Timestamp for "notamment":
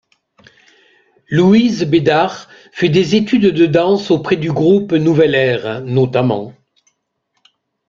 5.83-6.55